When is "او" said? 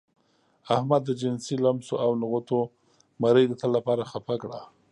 2.05-2.09